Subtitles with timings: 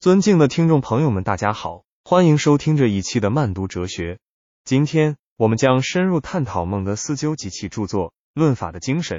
[0.00, 4.18] 尊敬的听众朋友们，大家好，欢迎收听这一期的慢读哲学。
[4.64, 9.18] 今天我们将深入探讨孟德斯鸠及其著作《论法的精神》。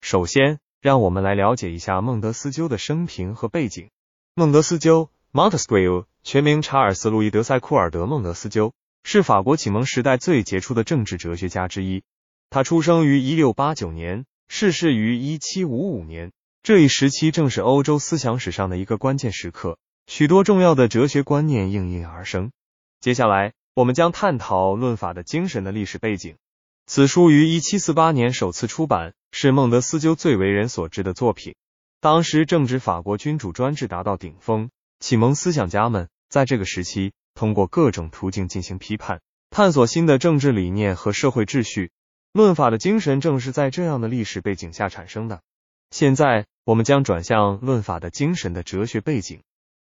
[0.00, 3.90] 首先，让我们来了解一下孟德斯鸠的生平和背景。
[4.34, 8.72] 孟德斯鸠 （Montesquieu） 全名查尔斯·路易·德塞库尔德·孟德斯鸠，
[9.04, 12.04] 是法国启蒙时代最杰出的政治哲学家之一。
[12.48, 16.32] 他出生于一六八九年，逝世于一七五五年。
[16.62, 19.76] 这一时期正是欧洲思想史上的一个关键时刻。
[20.14, 22.52] 许多重要的哲学观念应运而生。
[23.00, 26.36] 接下来，我们将探讨《论法的精神》的历史背景。
[26.84, 31.54] 此书于一七四八年首次出版，是孟德斯鸠最为人所知的作品。
[31.98, 34.68] 当时正值法国君主专制达到顶峰，
[35.00, 41.86] 启蒙思想家们在这个时期通过各种途径进行批判，探索新的政治理念和社会秩序。
[42.34, 45.40] 《论法的精神》正是在这样的历史背景下产生的。
[45.90, 49.40] 现在，我们将转向《论法的精神》的哲学背景。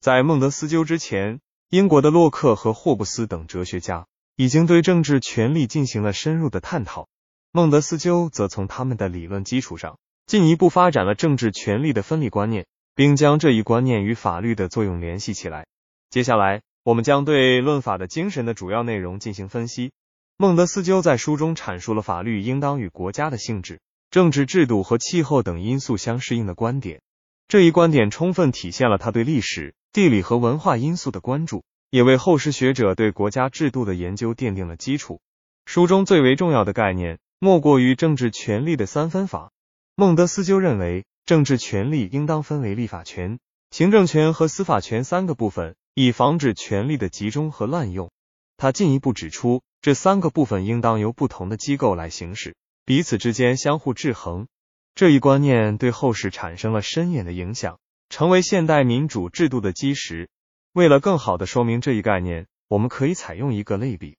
[0.04, 1.40] 在孟德斯鸠之前，
[1.70, 7.08] 英国的洛克和霍布斯等哲学家已经对政治权力进行了深入的探讨。
[7.54, 15.68] 孟德斯鸠则从他们的理论基础上，进一步发展了政治权力的分立观念，并将这一观念与法律的作用联系起来。
[16.10, 19.94] 接下来，我们将对论法的精神的主要内容进行分析。
[20.36, 23.80] 孟德斯鸠在书中阐述了法律应当与国家的性质、
[24.12, 27.02] 政治制度和气候等因素相适应的观点。
[27.48, 29.74] 这一观点充分体现了他对历史。
[29.94, 35.22] 地理和文化因素的关注，也为后世学者对国家制度的研究奠定了基础。
[35.68, 39.52] 书中最为重要的概念，莫过于政治权力的三分法。
[39.96, 43.38] 孟德斯鸠认为，政治权力应当分为立法权、
[43.70, 48.10] 行政权和司法权三个部分，以防止权力的集中和滥用。
[48.58, 54.48] 他进一步指出，这三个部分应当由不同的机构来行使，彼此之间相互制衡。
[54.96, 57.78] 这一观念对后世产生了深远的影响。
[58.14, 60.30] 成为现代民主制度的基石。
[60.72, 64.18] 为了更好的说明这一概念，我们可以采用一个类比：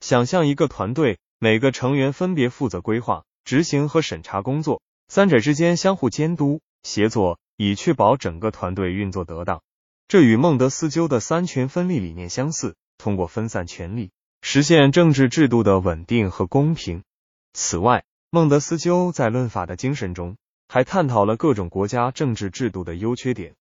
[0.00, 9.62] 想象一个团队，每个成员分别负责规划、执行和审查工作，三者之间相互监督、协作，以确保整个团队运作得当。
[10.08, 14.10] 这与孟德斯鸠的三权分立理念相似，通过分散权力，
[14.42, 17.04] 实现政治制度的稳定和公平。
[17.52, 20.36] 此外，孟德斯鸠在《论法的精神》中。
[20.68, 23.54] 还探讨了各种国家政治制度的优缺点。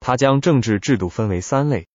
[0.00, 1.86] 他将政治制度分为三类：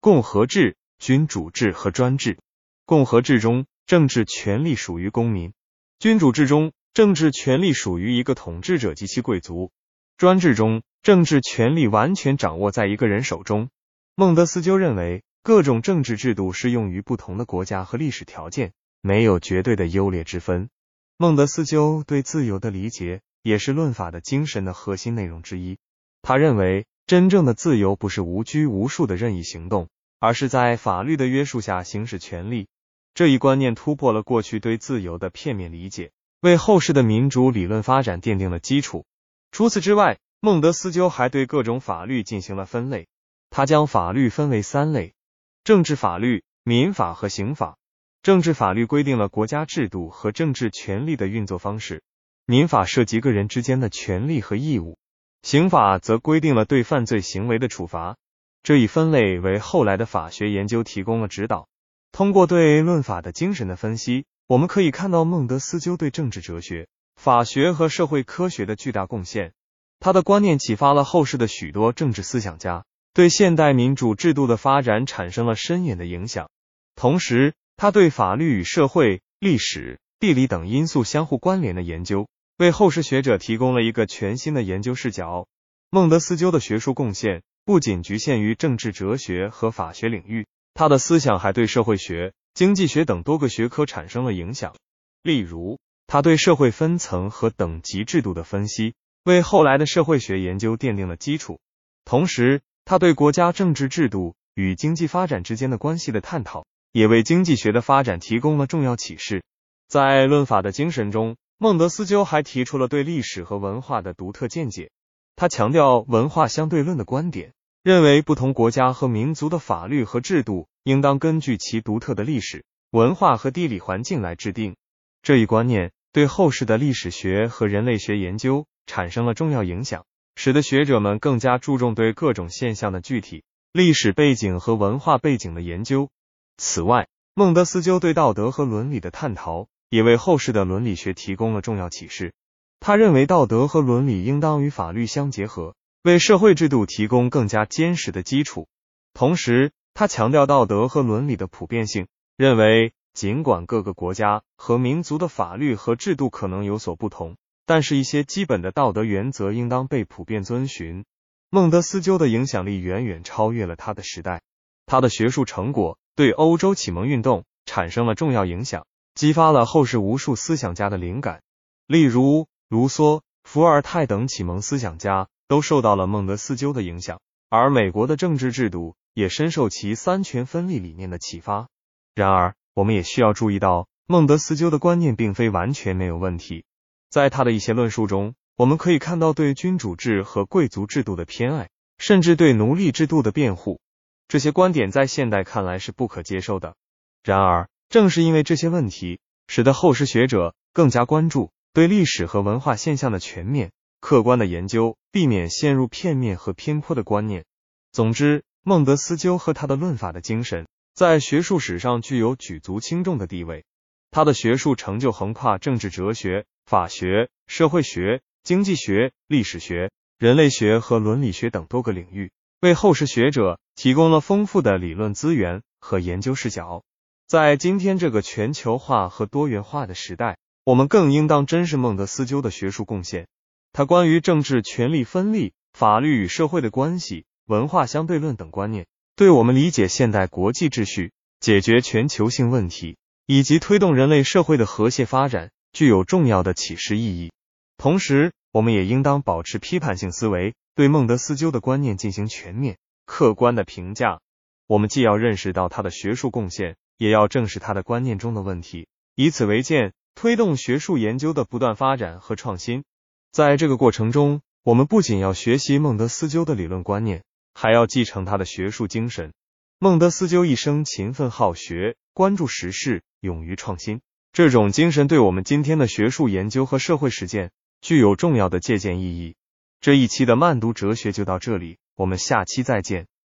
[0.00, 2.38] 共和制、君主制和专制。
[2.84, 5.50] 共和制中，政治权力属于公民；
[5.98, 9.70] 君主制中，政治权力属于一个统治者及其贵族；
[10.16, 13.68] 专制中，政治权力完全掌握在一个人手中。
[14.14, 20.70] 孟德斯鸠认为，各种政治制度适用于不同的国家和历史条件，没有绝对的优劣之分。
[21.16, 23.20] 孟德斯鸠对自由的理解。
[23.46, 25.78] 也是论法的精神的核心内容之一。
[26.20, 32.66] 他认为，真正的自由不是无拘无束的任意行动，而是在法律的约束下行使权利。
[33.14, 39.06] 这一观念突破了过去对自由的片面理解，为后世的民主理论发展奠定了基础。
[39.52, 43.06] 除此之外，孟德斯鸠还对各种法律进行了分类。
[43.48, 45.14] 他将法律分为三类：
[45.62, 47.76] 政治法律、民法和刑法。
[48.24, 52.02] 政治法律规定了国家制度和政治权力的运作方式。
[52.48, 54.98] 民法涉及个人之间的权利和义务，
[55.42, 58.16] 刑法则规定了对犯罪行为的处罚。
[58.62, 61.66] 这一分类为后来的法学研究提供了指导。
[62.12, 66.86] 通过对论法的精神的分析，我们可以看到孟德斯鸠对政治哲学、
[67.16, 69.52] 法学和社会科学的巨大贡献。
[69.98, 76.48] 他的观念启发了后世的许多政治思想家，对现代民主制度的发展产生了深远的影响。
[76.94, 82.28] 同时，他对法律与社会、历史、地理等因素相互关联的研究。
[82.58, 85.46] 为后世学者提供了一个全新的研究视角。
[85.90, 94.74] 孟德斯鸠的学术贡献不仅局限于政治哲学和法学领域，他的思想还对社会学、经济学等多个学科产生了影响。
[95.22, 101.60] 例如，他对社会分层和等级制度的分析，为后来的社会学研究奠定了基础。
[102.06, 109.42] 同时，他对国家政治制度与经济发展之间的关系的探讨，也为经济学的发展提供了重要启示。
[109.88, 111.36] 在《论法的精神》中。
[111.58, 114.90] 孟德斯鸠还提出了对历史和文化的独特见解。
[115.36, 124.76] 他强调文化相对论的观点，认为不同国家和民族的法律和制度应当根据其独特的历史文化和地理环境来制定。
[125.22, 130.04] 这一观念对后世的历史学和人类学研究产生了重要影响，
[130.34, 136.10] 使得学者们更加注重对各种现象的具体历史背景和文化背景的研究。
[136.58, 139.68] 此外，孟德斯鸠对道德和伦理的探讨。
[139.88, 142.32] 也为后世的伦理学提供了重要启示。
[142.80, 148.68] 他认为道德和伦理应当与法律相结合，为社会制度提供更加坚实的基础。
[149.14, 152.06] 同时，他强调道德和伦理的普遍性，
[152.36, 161.04] 认为尽管各个国家和民族的法律和制度可能有所不同，但是一些基本的道德原则应当被普遍遵循。
[161.48, 164.42] 孟德斯鸠的影响力远远超越了他的时代，
[164.84, 168.84] 他的学术成果对欧洲启蒙运动产生了重要影响，
[169.16, 171.42] 激发了后世无数思想家的灵感，
[171.88, 173.22] 例如卢梭。
[173.44, 181.68] 伏尔泰等启蒙思想家都受到了孟德斯鸠的影响，而美国的政治制度也深受其三权分立理念的启发。
[182.16, 186.64] 然而，我们也需要注意到，孟德斯鸠的观念并非完全没有问题。
[187.08, 193.80] 在他的一些论述中，我们可以看到对君主制和贵族制度的偏爱，甚至对奴隶制度的辩护。
[194.26, 196.74] 这些观点在现代看来是不可接受的。
[197.22, 201.50] 然而，正是因为这些问题，使得后世学者更加关注。
[201.72, 207.44] 对历史和文化现象的全面、客观的研究，避免陷入片面和偏颇的观念。
[207.92, 213.66] 总之，孟德斯鸠和他的论法的精神，在学术史上具有举足轻重的地位。
[214.10, 226.82] 他的学术成就横跨政治哲学、法学、社会学、经济学、历史学、人类学和伦理学等多个领域，为后世学者提供了丰富的理论资源和研究视角。
[227.28, 233.26] 在今天这个全球化和多元化的时代，我们更应当珍视孟德斯鸠的学术贡献。
[233.72, 238.86] 他关于政治权力分立、法律与社会的关系、文化相对论等观念，
[239.16, 242.96] 对我们理解现代国际秩序、解决全球性问题
[243.26, 247.32] 以及推动人类社会的和谐发展，具有重要的启示意义。
[247.76, 254.20] 同时，我们也应当保持批判性思维，对孟德斯鸠的观念进行全面、客观的评价。
[254.68, 259.92] 我们既要认识到他的学术贡献，也要正视他的观念中的问题，以此为鉴。
[260.18, 262.84] 推动学术研究的不断发展和创新，
[263.32, 269.34] 在这个过程中，我们不仅要学习孟德斯鸠的理论观念，还要继承他的学术精神。
[269.78, 274.00] 孟德斯鸠一生勤奋好学，关注时事，勇于创新，
[274.32, 277.50] 这种精神对我们今天的学术研究和社会实践
[277.82, 279.36] 具有重要的借鉴意义。
[279.82, 283.06] 这一期的慢读哲学就到这里，我们下期再见。